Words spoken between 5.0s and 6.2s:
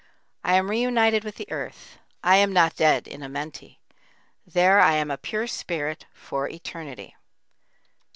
a pure spirit